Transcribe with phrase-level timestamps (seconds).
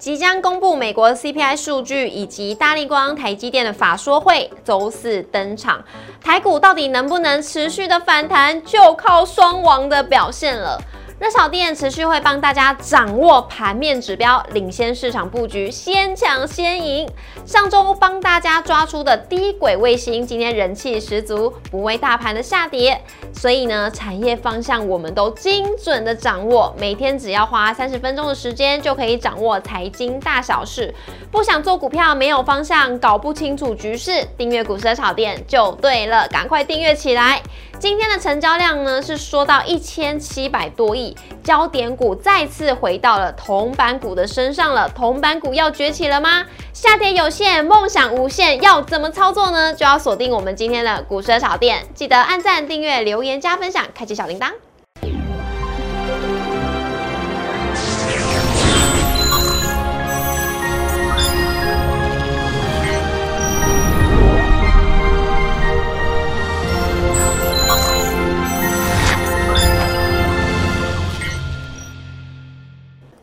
[0.00, 5.84] 即将公布美国 CPI 数据以及大力光、台积电的法说会，周四登场。
[6.22, 10.80] 台股到底能不能持续的反弹，就靠双王的表现了。
[11.20, 17.06] 热炒店持续会帮大家掌握盘面指标，领先市场布局，先抢先赢。
[17.44, 22.98] 上周帮大家抓出的低轨卫星，今天人气十足，不为大盘的下跌。
[23.34, 30.94] 所以呢，产业方向我们都精准的掌握，每天只要花三十分钟的时间，就可以掌握财经大小事。
[31.30, 37.42] 不想做股票，没有方向，搞不清楚局势，订阅股市的炒店就对了，赶快订阅起来。
[37.80, 44.86] 今天的成交量呢是说到一千七百多亿，焦点股再次回到了铜板股的身上了。
[44.90, 46.44] 铜板股要崛起了吗？
[46.74, 49.72] 下跌有限，梦想无限，要怎么操作呢？
[49.72, 54.52] 就要锁定我们今天的股市炒店，记得按赞、订阅、留言、加分享，开启小铃铛。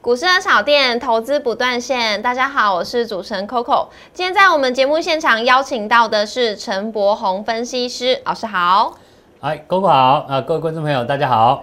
[0.07, 2.21] 股市的炒店，投资不断线。
[2.21, 3.87] 大家好，我是主持人 Coco。
[4.13, 8.97] 今天在我们节目现场邀请到的是陈柏宏分析师老师，好。
[9.41, 11.61] 哎，Coco 好啊，各位观众朋友，大家好。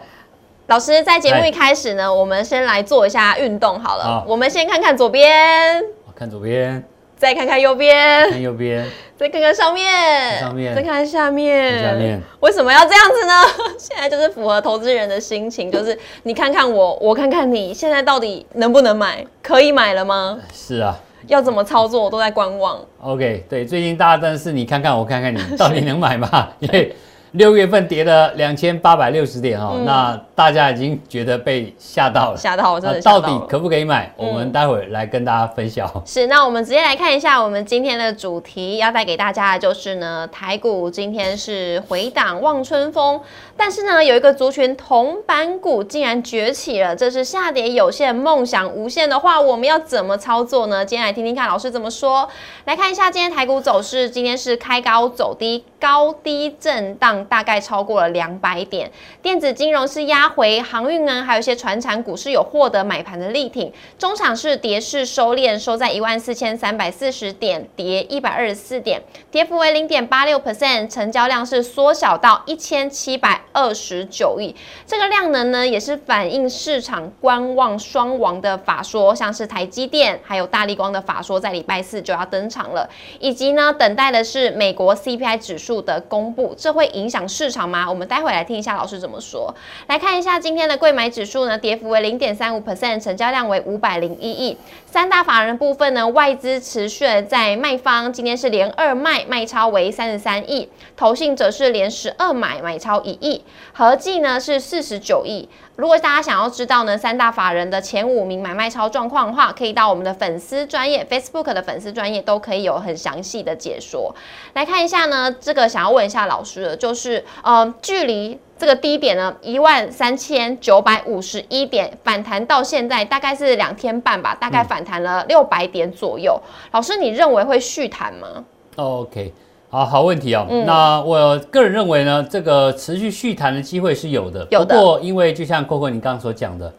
[0.66, 4.22] 老师在节目一开始呢，我们先来做一下运动好了。
[4.28, 5.82] 我们先看看左边，
[6.14, 6.84] 看左边。
[7.24, 8.84] 再看看右边，看右边，
[9.16, 12.20] 再看看上面，上面，再看下面，下面。
[12.40, 13.32] 为什么要这样子呢？
[13.80, 19.24] 现在就是符合投资人的心情，就是你看看我，我看看你，现在到底能不能买？
[19.42, 20.38] 可以买了吗？
[20.52, 21.00] 是啊。
[21.28, 22.78] 要怎么操作，我都在观望。
[23.00, 26.50] OK，对，最近大家但是你看看我看看你，到底能买吗？
[26.60, 26.94] 因为。
[27.34, 34.12] 六月份跌了两千八百六十点哈，那大家已经觉得被吓到了，吓到我真的到底可不可以买？
[34.16, 35.90] 我们待会来跟大家分享。
[36.06, 43.20] 是，那我们直接来看一下我们今天的主题，要带给大家的就是呢，台股今天是回档望春风，
[43.56, 50.84] 但是呢，有一个族群铜板股竟然崛起了，这是下跌有限，梦想无限的话，我们要怎么操作呢？
[50.84, 52.28] 今天来听听看老师怎么说。
[52.66, 57.14] 来看一下今天台股走势，今天是开高走低，高低震荡。
[57.26, 58.90] 大概超过了两百点，
[59.20, 63.72] 电子金融是压回，航运呢，还有一些船产股是有获得买盘的力挺。
[63.98, 74.54] 中场是跌势收敛，收在一万四千三百四十点，跌一百二十四点，跌幅为零点八六 percent，成交量是缩小到一千七百二十九亿。
[74.86, 87.24] 这个量能呢，也是反映市场观望双王的法说，像是台积电还有大力光的法说，在礼拜四就要登场了，以及呢，等待的是美国 CPI 指数的公布，这会影响。
[87.28, 87.88] 市场吗？
[87.88, 89.52] 我们待会来听一下老师怎么说。
[89.86, 94.56] 来看一下今天的贵买指数呢，跌幅为零点三五 percent，成交量为五百零一亿。
[94.86, 103.42] 三大法人部分呢，外资持续在卖方，今天是连二卖，卖超为三十三亿；投信则是连十二买，买超一亿，
[103.72, 105.48] 合计呢是四十九亿。
[105.76, 114.14] 如果大家想要知道呢三大法人的前五名买卖超状况的话，可以到我们的粉丝专业 Facebook 的粉丝专业都可以有很详细的解说。
[114.52, 126.40] 来看一下呢，这个想要问一下老师的，就是呃，距离这个低点呢一万三千九百五十一点反弹到现在大概是两天半吧，大概反弹了六百点左右。
[126.70, 128.44] 老师，你认为会续弹吗
[128.76, 129.32] ？OK。
[129.74, 134.46] 好好问题哦，那我个人认为呢，这个持续续谈的机会是有的。
[134.48, 134.72] 有的。
[134.72, 136.72] 不过因为就像 Coco 你刚刚所讲的，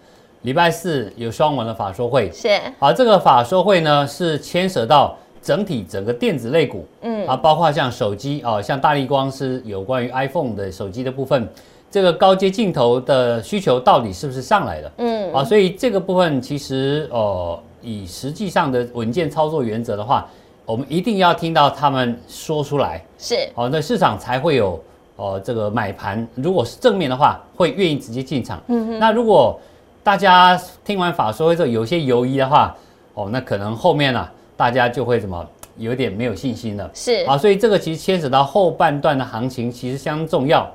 [0.44, 2.32] 礼拜四有双文的法说会。
[2.32, 2.48] 是。
[2.80, 11.46] 啊，这个法说会呢是牵涉到整体整个电子类股，嗯，啊，包括像手机啊，像大力光是有关于 iPhone 的手机的部分，
[11.92, 14.92] 这个高阶镜头的需求到底是不是上来了？
[15.00, 15.34] 嗯。
[15.34, 20.26] 啊，所以这个部分其实哦，以实际上的稳健操作原则的话。
[20.66, 24.84] 我们一定要听到他们说出来，是好，那市场才会有
[25.16, 26.28] 哦这个买盘。
[26.34, 28.60] 如果是正面的话，会愿意直接进场。
[28.68, 29.00] 嗯哼。
[29.00, 29.60] 那如果
[30.04, 32.76] 大家听完法说之后有些犹疑的话，
[33.14, 34.28] 哦，那可能后面呢，
[34.58, 35.48] 大家就会怎么
[35.78, 36.90] 有点没有信心了。
[36.96, 40.68] 是啊，所以这个其实牵扯到后半段的行情，其实相当重要。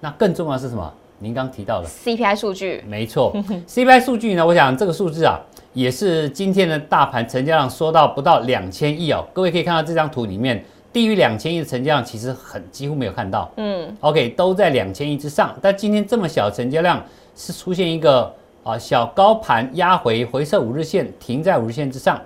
[0.00, 0.92] 那更重要是什么？
[1.20, 3.34] 您刚提到的 CPI 数据，没错。
[3.66, 5.40] CPI 数据呢，我想这个数字啊。
[5.72, 17.04] 也是今天的大盘成交量缩到不到两千亿哦，各位可以看到这张图里面低于两千亿的成交量其实很几乎没有看到，嗯，OK 都在两千亿之上，但今天这么小成交量
[17.36, 18.34] 是出现一个
[18.64, 22.20] 啊小高盘压回回撤五日线停在五日线之上，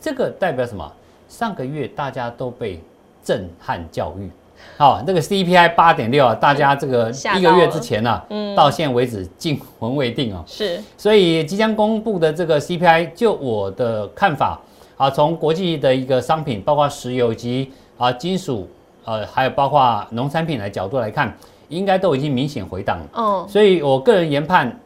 [0.00, 0.92] 这个代表什么？
[1.28, 2.78] 上个月大家都被
[3.24, 4.30] 震撼教育，
[4.76, 10.42] 好，这个 CPI 八点六啊，大家这个一个月之前呢、嗯，到现在为止惊魂未定哦。
[10.46, 14.60] 是所以即将公布的这个 CPI，就我的看法
[14.96, 18.68] 啊，从国际的一个商品，包括石油以及啊金属，
[19.04, 21.32] 呃，还有包括农产品的角度来看，
[21.68, 23.04] 应该都已经明显回档了。
[23.14, 24.76] 嗯所以我个人研判，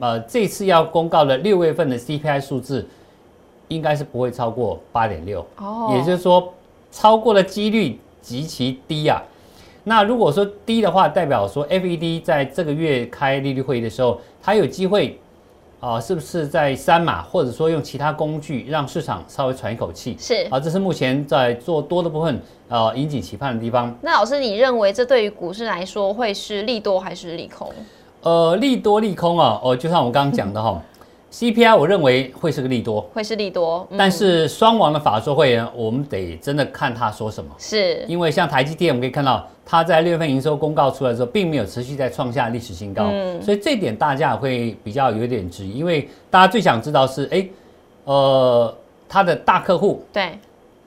[0.00, 2.84] 呃，这次要公告的六月份的 CPI 数字，
[3.68, 5.46] 应该是不会超过八点六。
[5.58, 6.52] 哦，也就是说，
[6.90, 9.22] 超过的几率极其低啊。
[9.84, 15.20] 那如果说低的话，代表说 FED 在这个月开利率会议的时候，它有机会
[15.78, 20.16] 啊、是不是在三码，或者说用其他工具让市场稍微喘一口气？
[20.18, 20.46] 是。
[20.50, 22.40] 啊，这是目前在做多的部分，
[22.70, 23.94] 呃，引颈期盼的地方。
[24.00, 27.70] 那老师，你认为这对于股市来说会是利多还是利空？
[28.22, 30.82] 呃，利多利空啊，哦，就像我刚刚讲的哈、
[31.34, 33.98] CPI 我认为会是个利多，会是利多，嗯。
[33.98, 37.50] 但是双王的法说会呢，我们得真的看他说什么。
[37.58, 38.04] 是。
[38.06, 43.42] 因为像台积电，我们可以看到它在六月份营收公告出来的时候，并没有持续在创下历史新高，嗯。
[43.42, 47.44] 所以这点大家会比较有点质疑，因为大家最想知道是，哎，
[48.04, 48.72] 呃，
[49.08, 50.38] 它的大客户对，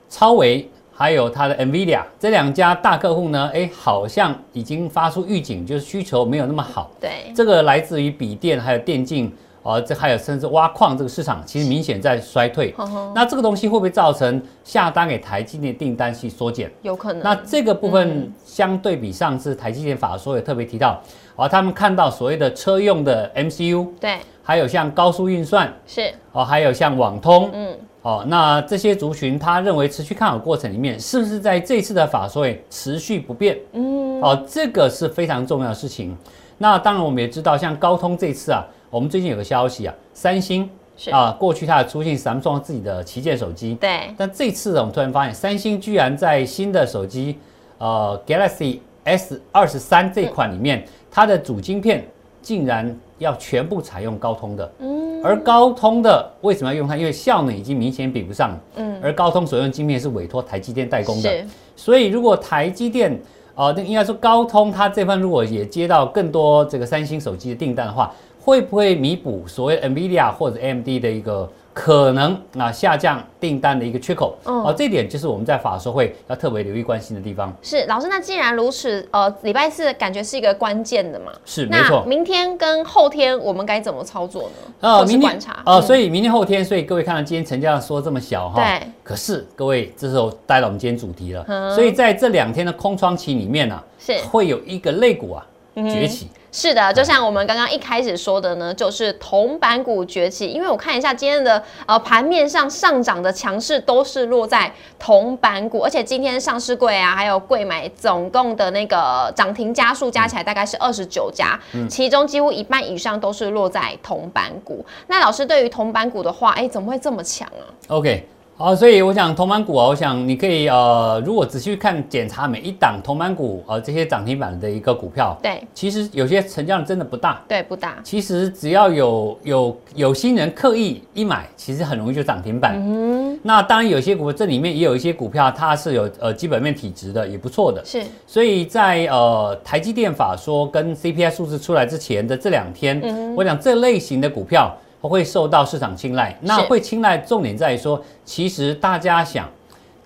[0.09, 9.29] 超微还有它的 NVIDIA 这两家大客户呢，哎，好像已经发出预警，就是需求没有那么好，对，这个来自于笔电还有电竞。
[9.63, 12.74] 啊，这还有甚至挖矿这个市场，其实明显在衰退。
[13.13, 16.71] 那这个东西会不会造成下单给台积电订单去缩减？
[16.81, 17.21] 有可能。
[17.21, 21.01] 那这个部分相对比上次台积电法说也特别提到，
[21.36, 33.57] 啊，他们看到所谓的车用的 MCU，对，还有像高速运算，是，哦，还有像网通，嗯，哦，那这些族群他认为持续看好过程里面，是不是在这次的法说会持续不变？
[33.74, 36.15] 嗯，哦，这个是非常重要的事情。
[36.59, 40.69] 那当然我们也知道，像高通这次啊，我们最近有个消息啊，三星
[41.11, 47.37] 啊，过去它有出现 Samsung 自己的旗舰手机，对，但这次呢我们突然发现，三星居然在新的手机，
[47.77, 52.07] 呃，Galaxy S 二十三这款里面，它的主晶片
[52.41, 54.71] 竟然要全部采用高通的。
[54.79, 56.95] 嗯，而高通的为什么要用它？
[56.95, 58.57] 因为效能已经明显比不上。
[58.75, 61.45] 嗯，而高通所用晶片是委托台积电代工的，是，
[61.75, 63.19] 所以如果台积电，
[63.55, 68.13] 呃，那应该说高通它这份如果也接到更多这个三星手机的订单的话，
[68.47, 74.38] 会不会弥补所谓 NVIDIA 或者 AMD 的一个可能啊下降订单的一个缺口？
[74.45, 77.53] 嗯哦，这点就是我们在法说会要特别留意关心的地方。
[77.61, 78.07] 是老师。
[78.09, 81.33] 那既然如此，呃，礼拜四感觉是一个关键的嘛？
[81.44, 82.05] 是没那错。
[82.07, 84.73] 明天跟后天我们该怎么操作呢？
[84.79, 95.45] 呃，明天观察呃，嗯所以明天后天，所以各位看到今天成交量缩这么小哈，对，可是各位这时候带到我们今天主题了，嗯所以在这两天的空窗期里面呢、是会有一个类股啊
[95.75, 96.29] 嗯崛起，
[96.59, 100.48] 是的，就像我们刚刚一开始说的呢，就是铜板股崛起。
[100.48, 114.83] 因为我看一下今天的呃盘面上上涨的强势都是落在铜板股，而且今天上市柜啊，还有柜买总共的那个涨停家数加起来大概是二十九家，其中几乎一半以上都是落在铜板股。
[115.06, 118.27] 那老师对于铜板股的话，哎，怎么会这么强啊？OK，
[118.59, 127.39] 好，所以我想同板股啊，我想你可以呃，如果仔细看检查每一档同板股呃这些涨停板的一个股票，对其实有些成交量真的不大。
[127.48, 132.74] 对，不大，其实只要有有有心人刻意一买，其实很容易就涨停板。
[132.83, 137.86] 嗯，那当然有些股这里面也有一些股票它是有呃基本面体质的，也不错的。
[137.86, 146.33] 是所以在呃台积电法说跟 CPI 数字出来之前的这两天，嗯我想这类型的股票会受到市场青睐。
[146.39, 149.49] 那会青睐重点在于说，其实大家想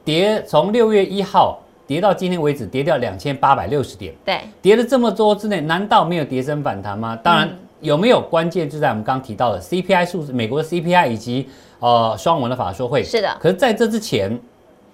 [0.04, 7.16] 跌从六月一号跌到今天为止，跌掉两千八百六十点，对，跌了这么多之内，难道没有跌升反弹吗？
[7.16, 7.56] 当然。
[7.82, 13.04] 有没有关键就在我们刚刚提到的 CPI 数字，美国的 CPI 以及呃双文的法说会。
[13.04, 14.40] 是的，可是在这之前，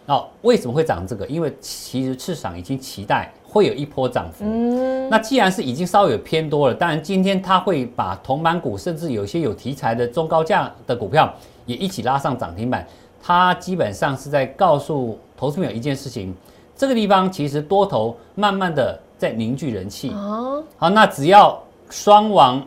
[0.06, 1.28] 哦，为什么会涨这个？
[1.28, 4.46] 因为其实市场已经期待会有一波涨幅。
[4.46, 11.34] 嗯，那既然是已经稍微有偏多了，当然今天它会把同板股，甚至有些有题材的中高价的股票
[11.66, 12.88] 也一起拉上涨停板。
[13.22, 16.34] 它基本上是在告诉投资朋友一件事情：
[16.76, 20.12] 这个地方其实多头慢慢的在凝聚人气。
[20.12, 22.64] 哦，好，那只要双王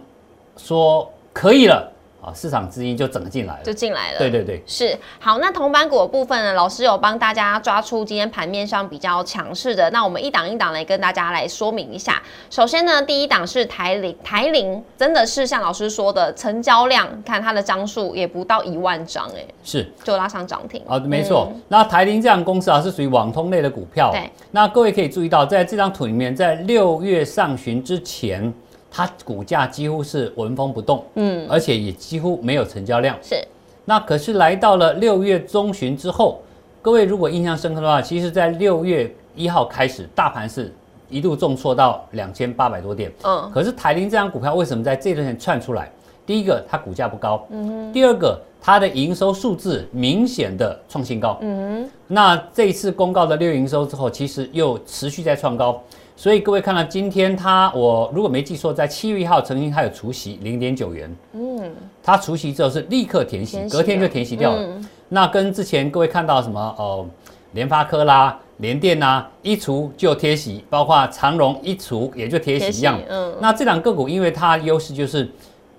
[0.56, 1.89] 说可以了，
[2.20, 3.72] 啊，市场资金就整个进来了就。
[3.72, 4.18] 进来了。
[4.18, 4.62] 对对对。
[4.66, 12.22] 是好，那铜板股的部分呢，老师有帮大家抓出今天盘面上比较强势的，那我们一档一档来跟大家来说明一下。
[12.50, 20.82] 首先呢，第一档是台铃，台铃真的是像老师说的，成交量看它的张数也不到一万张，哎，是就拉上涨停。
[20.86, 21.48] 啊，没错。
[21.54, 24.10] 嗯那台铃这样公司啊，是属于网通类的股票。
[24.10, 24.28] 对。
[24.50, 28.52] 那各位可以注意到，在这张图里面，在六月上旬之前，
[28.90, 33.16] 它股价几乎是纹风不动，嗯，而且也几乎没有成交量。
[33.22, 33.36] 是
[33.84, 36.40] 那可是来到了六月中旬之后，
[36.82, 40.74] 各位如果印象深刻的话，其实在六月一号开始，大盘是
[41.08, 43.12] 一度重挫到两千八百多点。
[43.22, 45.90] 嗯，可是台铃这张股票为什么在这段时间窜出来？
[46.26, 51.38] 第一个，它股价不高；嗯，第二个，它的营收数字明显的创新高。
[51.40, 55.82] 嗯，那这一次公告的六月营收之后，其实又持续在创高。
[56.20, 61.10] 所以各位看到今天它，我如果没记错，在七月一号曾经它有除息零点九元。
[61.32, 61.72] 嗯，
[62.02, 64.60] 它除息之后是立刻填息，填息隔天就填息掉了。
[64.60, 67.06] 嗯那跟之前各位看到什么哦，
[67.52, 73.00] 联发科啦、联电啦，一除就贴息，包括长荣一除也就贴息一样。
[73.08, 75.26] 嗯，那这两个股因为它优势就是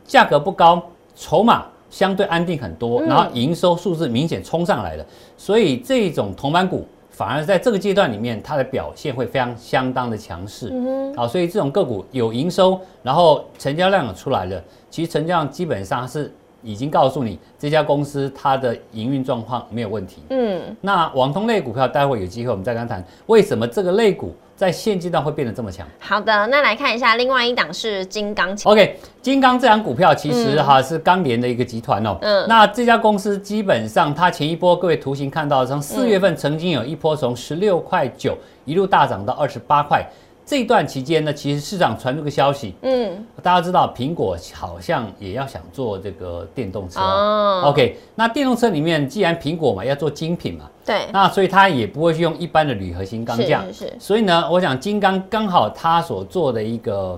[0.08, 0.82] 价格不高，
[1.16, 5.06] 筹码相对安定很多，嗯然后营收数字明显冲上来了，
[5.38, 10.70] 所以这种铜板股反而在这个阶段里面，它的表现会非常相当的强势。
[10.72, 20.24] 嗯好，所以这种个股有营收，然后成交量也出来了，其实成交量基本上是已经告诉你这家公司它的营运状况没有问题。
[20.30, 32.18] 嗯，那网通类股票，待会有机会我们再跟他谈，为什么这个类股在现阶段会变得这么强好的，那来看一下，另外一档是金刚，？OK，金刚这张股票其实哈、是钢联的一个集团哦。
[32.22, 40.06] 嗯那这家公司基本上它前一波各位图形看到，从四月份曾经有一波从十六块九一路大涨到二十八块。
[40.52, 47.00] 这段期间呢，其实市场传出个消息，嗯，大家知道苹果好像也要想做这个电动车。
[47.00, 47.62] 哦。
[47.68, 53.94] OK，那电动车里面既然苹果嘛要做精品嘛，对，那所以它也不会去用一般的铝合金钢架，是是是。
[53.98, 57.18] 所以呢，我想金刚刚好它所做的一个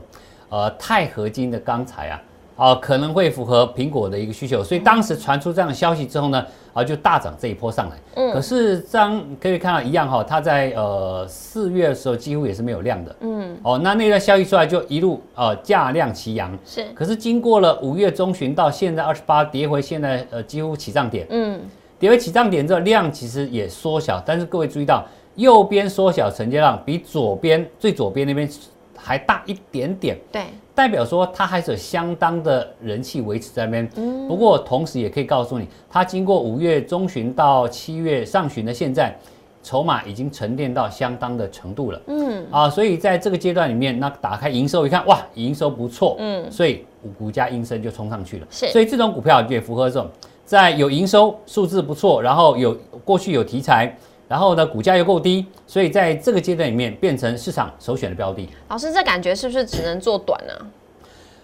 [0.50, 2.22] 呃钛合金的钢材啊，
[2.56, 7.96] 啊、可能会符合苹果的一个需求，所以当时传出这样的消息之后呢，啊就大涨这一波上来。
[8.16, 8.32] 嗯。
[8.32, 13.16] 可是这样可以看到一样哈、它在呃四月的时候几乎也是没有量的。
[13.22, 16.58] 嗯，哦，那那段消息出来就一路呃价量齐扬。
[16.66, 21.60] 是，可是经过了五月中旬到现在二十八跌回现在呃几乎起涨点，嗯，
[21.98, 25.04] 跌回起涨点之后，量其实也缩小，但是各位注意到，
[25.36, 28.48] 右边缩小成交量比左边最左边那边
[28.96, 30.44] 还大一点点，对，
[30.76, 33.88] 代表说它还是有相当的人气维持在那边。
[34.28, 39.16] 不过同时也可以告诉你，它经过五月中旬到七月上旬的现在，
[39.62, 42.02] 筹码已经沉淀到相当的程度了。
[42.08, 46.84] 嗯，啊，所以在这个阶段里面，那打开营收一看，哇，营收不错，嗯所以
[47.18, 48.48] 股价应声就冲上去了。
[48.50, 50.10] 是所以这种股票也符合这种
[50.44, 53.96] 在有营收数字不错，然后有过去有题材，
[54.34, 58.50] 然后呢股价又够低，所以在这个阶段里面变成市场首选的标的。
[58.68, 60.54] 老师，这感觉是不是只能做短呢、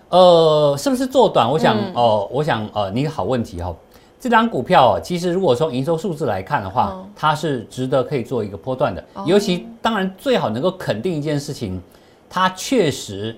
[0.09, 1.47] 呃，是不是做短？
[1.47, 3.71] 我想嗯哦、我想呃，你好问题哈、
[4.19, 9.05] 这张股票哦，其实如果从营收数字来看的话，哦它是值得可以做一个波段的。
[9.13, 11.79] 哦尤其当然最好能够肯定一件事情，
[12.27, 13.37] 它确实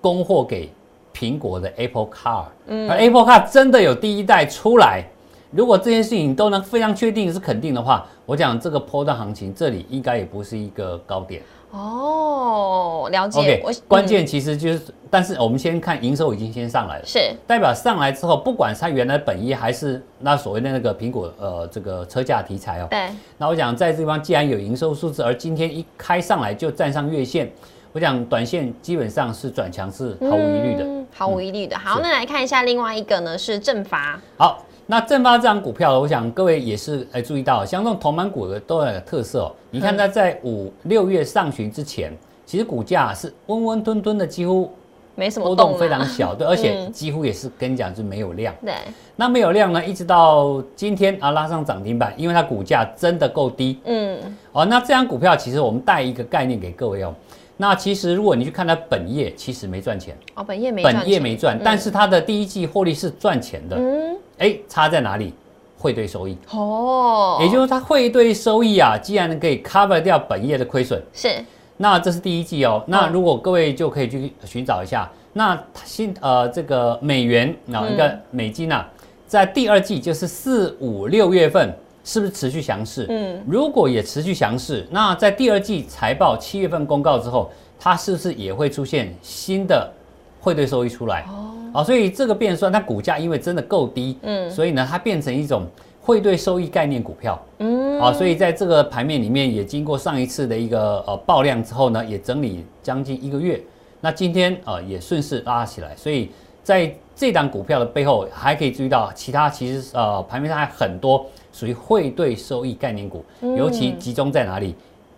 [0.00, 0.72] 供货给
[1.12, 5.04] 苹果的 Apple Car，、而 Apple Car 真的有第一代出来。
[5.50, 11.42] 如果这件事情都能非常确定是肯定的话，我讲这个波段行情这里应该也不是一个高点。
[11.70, 13.62] 哦，了解。
[13.86, 17.04] 关、键其实就是，但是我们先看营收已经先上来了。
[17.04, 27.50] 是代表上来之后，不管是它原来本意还是那所谓的那个苹果呃这个车价题材哦，对，那我想在这地方既然有营收数字，而今天一开上来就站上月线，
[27.92, 30.84] 我想短线基本上是转强是毫无疑虑的。
[30.84, 31.76] 嗯毫无疑虑的。
[31.78, 39.54] 好，是那来看一下另外一个呢，是正法，好，那正发这张股票，我想各位也是哎注意到，像这种同板股的都有个特色哦。
[39.70, 42.10] 你看它在五六月上旬之前，
[42.46, 44.72] 其实股价是温温吞吞的，几乎
[45.14, 48.54] 没什么波动非常小， 对，而且嗯几乎也是跟你讲是没有量。
[48.64, 48.72] 对，
[49.14, 54.18] 那没有量呢，一直到今天啊拉上涨停板，因为它股价真的够低嗯，
[54.52, 54.64] 哦。
[54.64, 57.14] 那这张股票其实我们带一个概念给各位哦。
[57.58, 63.76] 那其实如果你去看它本业，其实没赚钱，哦，本业没赚本业没赚，但是它的第一季获利是赚钱的。
[63.76, 65.34] 嗯，哎，差在哪里？
[65.80, 71.28] 汇兑收益，哦，也就是它汇兑收益啊，既然可以 cover 掉本业的亏损，是。
[71.76, 72.82] 那这是第一季哦。
[72.88, 77.94] 那嗯如果各位就可以去寻找一下，那新呃这个美元啊，嗯。
[77.94, 78.88] 一个美金啊，
[79.28, 81.72] 在第二季就是四五六月份
[82.08, 83.04] 是不是持续强势？
[83.10, 89.92] 嗯，如果也持续强势，那在第二季财报七月份公告之后，它是不是也会出现新的
[90.40, 91.26] 汇兑收益出来？
[91.28, 95.66] 哦，啊，所以这个变算，它股价因为真的够低，嗯所以呢，它变成一种
[96.00, 97.38] 汇兑收益概念股票。
[97.58, 103.62] 嗯，啊，所以在这个盘面里面也经过上一次的一个呃爆量之后呢，也整理将近一个月。
[104.00, 106.30] 那今天呃也顺势拉起来，所以
[106.68, 114.74] 在这档股票的背后还可以注意到其他其实呃盘面上还很多属于汇兑收益概念股，尤其集中在哪里？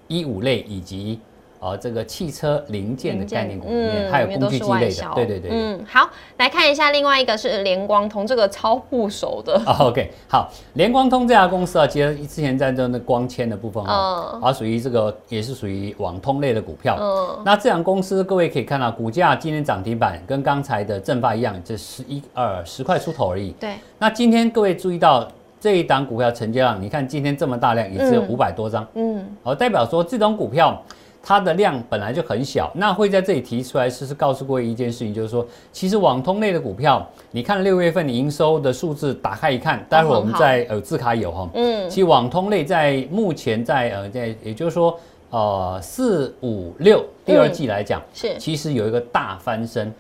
[0.07, 1.19] 一五类以及
[1.61, 5.51] 呃这个汽车零件的概念股里嗯面，还有工具机类的对对对。
[5.53, 16.97] 嗯，好，来看一下另外一个是联光通，这个超不熟的， 哦 OK，好，联光通这家公司啊，其实之前在这那光纤的部分啊，嗯啊，属于这个也是属于网通类的股票。
[16.99, 23.51] 嗯，那这家公司各位可以看到，股价今天涨停板跟刚才的正发一样，这十一二十块出头而已。
[23.61, 25.29] 对，那今天各位注意到
[25.61, 30.83] 这一档股票成交量，你看今天这么大量，也只有嗯五百多张，嗯，哦，代表说这种股票。
[31.23, 44.99] 它的量本来就很小，那会在这里提出来，是是告诉各位一件事情，就是说，其实网通类的股票，你看六月份的营收的数字，打开一看，待会儿我们在呃字卡有哈，嗯，其实网通类在目前在呃在，也就是说
[45.31, 49.93] 呃四五六第二季来讲，是，其实有一个大翻身。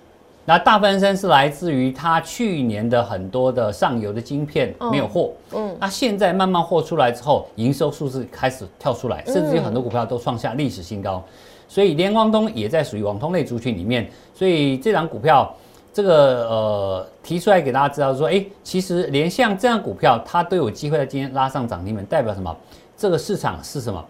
[0.50, 11.22] 那大翻身是来自于它去年的很多的上游的晶片没有货，嗯，那现在慢慢货出来之后，营收数字开始跳出来，甚至有很多股票都创下历史新高，
[11.68, 15.54] 所以联光通也在属于网通类族群里面，所以这张股票。
[15.92, 22.56] 这个呃提出来给大家知道说，哎，其实连像这样股票，它都有机会在今天拉上涨停板，代表什么？
[22.96, 24.04] 这个市场是什么？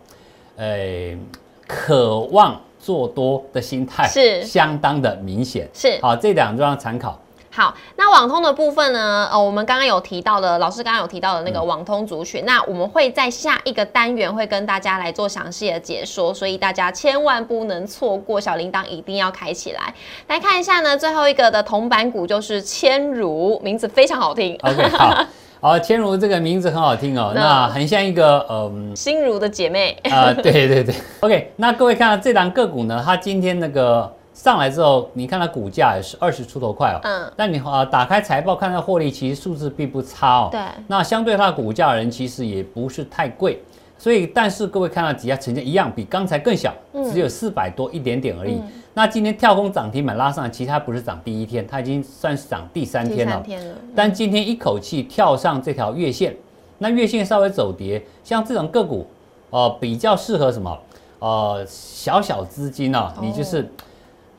[0.56, 1.16] 呃，
[1.66, 5.68] 渴望做多的心态是相当的明显。
[5.74, 7.16] 是，好，这两就让参考。
[7.52, 9.28] 好，那网通的部分呢？
[9.30, 19.92] 呃，我们刚刚有提到的，老师刚刚有提到的那个网通族群，那我们会在下一个单元会跟大家来做详细的解说，所以大家千万不能错过，小铃铛一定要开起来。
[20.28, 25.24] 来看一下呢，最后一个的铜板股就是千如，名字非常好听，OK，好，
[25.62, 28.96] 好，千如这个名字很好听哦，那那很像一个嗯。
[28.96, 40.48] 心如的姐妹，呃，对对对， OK，那各位看到这档个股呢，它今天那个上来之后，你看它股价也是二十出头块哦，嗯，但你啊打开财报看到获利，其实数字并不差哦。
[40.50, 43.62] 对，那相对它的股价人其实也不是太贵，
[43.98, 46.72] 所以但是各位看到底下成交一样，比刚才更小，
[47.12, 48.54] 只有四百多一点点而已。
[48.54, 48.62] 嗯
[48.94, 53.42] 那今天跳空涨停板拉上来，其实它不是涨第一天，它已经算是涨第三天了三。
[53.42, 56.34] 天了，但今天一口气跳上这条月线，
[56.78, 59.06] 那月线稍微走跌，像这种个股，
[59.50, 60.76] 呃，比较适合什么？
[61.20, 63.70] 呃，小小资金哦，你就是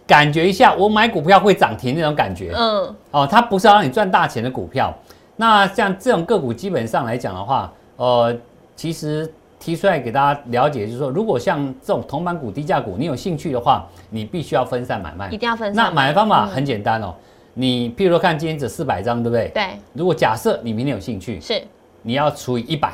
[0.05, 2.51] 感觉一下，我买股票会涨停那种感觉。
[2.55, 4.93] 嗯，哦，它不是要让你赚大钱的股票。
[5.37, 8.35] 那像这种个股，基本上来讲的话，呃，
[8.75, 15.37] 其实提出来给大家了解，就是说，如果像这种铜板股、低价股，你有兴趣的话，你必须要分散买卖一。
[15.37, 15.93] 定要分那散。
[15.93, 17.13] 买的方法很简单哦，
[17.53, 19.49] 你譬如说看今天只四百张，对不对？
[19.53, 21.61] 对，如果假设你明天有兴趣，是
[22.01, 22.93] 你要除以一百，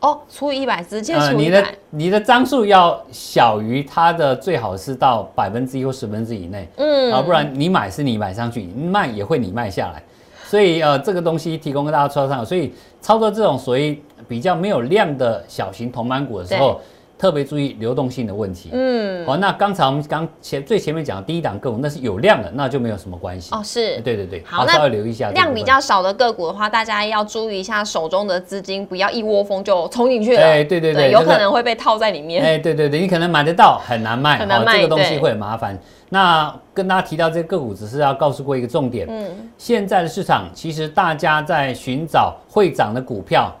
[0.00, 6.68] 哦，除以一百，直接除以你的一百，你的张数要小于它的，最好是到百分之一或十分之以内。
[6.76, 10.02] 嗯啊，不然你买是你买上去，你卖也会你卖下来，
[10.48, 12.44] 所以呃，这个东西提供给大家操作。
[12.44, 16.80] 所以操作这种所谓比较没有量的小型铜板股的时候，
[17.18, 18.70] 特别注意流动性的问题。
[18.72, 23.52] 嗯，好、那刚才我们刚前最前面讲的第一档个股，那是有量的，那就没有什么关系。
[23.52, 24.00] 哦，是。
[24.02, 25.30] 对对对，好那稍微留意一下。
[25.32, 30.42] 量比较少的个股的话，大家要注意一下手中的资金，不要一窝蜂就冲进去了。
[30.42, 32.44] 哎对对对有可能会被套在里面。
[32.44, 35.76] 哎，对对对，你可能买得到，很难卖，很难卖这个东西对会很麻烦。
[36.10, 43.52] 那跟大家提到这个个股，只是要告诉过一个重点，嗯，现在的市场其实大家在寻找会涨的股票，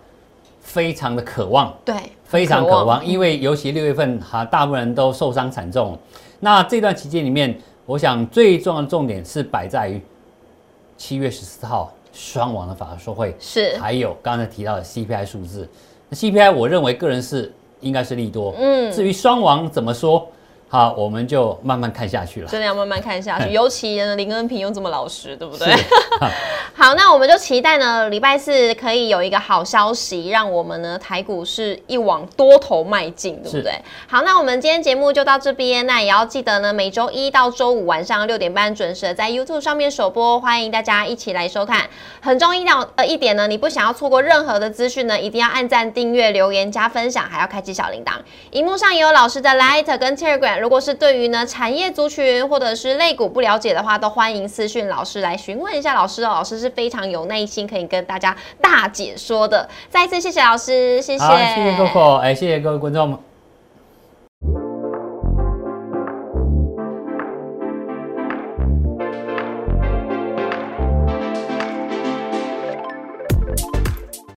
[0.60, 1.94] 非常的渴望，对，
[2.28, 5.98] 非常渴望，因为为尤其六月份哈，大部分人都受伤惨重。
[6.40, 10.00] 那这段期间里面，我想最重要的重点是摆在于
[10.96, 15.68] 七月十四号双王的法说会，是，还有刚才提到的 CPI 数字。
[16.08, 20.28] 那 CPI 我认为个人是应该是利多，嗯，至于双王怎么说，
[20.70, 22.48] 好，我们就慢慢看下去了。
[22.48, 23.50] 真的要慢慢看下去。
[23.50, 25.74] 尤其呢，林恩平又这么老实，对不对？
[26.76, 33.72] 好，那我们就期待呢，礼拜四可以有一个好消息，让我们呢台股是一往多头迈进，对不对？
[34.06, 41.88] 好，那我们今天节目就到这边，那也要记得呢，每周一到周五晚上六点半准时地在 YouTube 上面首播，欢迎大家一起来收看。
[42.20, 48.12] 很重要呃一点呢，你不想要错过任何的资讯呢，一定要按赞、订阅、留言、加分享，还要开启小铃铛。
[48.50, 56.28] 荧幕上也有老师的 Light 跟 Telegram，如果是对于呢产业族群或者是类股不了解的话，都欢迎私讯老师来询问一下老师哦。
[56.30, 59.68] 老师是非常有耐心，可以跟大家大解说的。
[59.88, 63.18] 再一次谢谢老师，谢谢，谢谢 Coco，哎，谢谢各位观众们